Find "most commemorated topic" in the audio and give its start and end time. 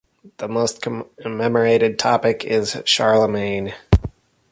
0.47-2.43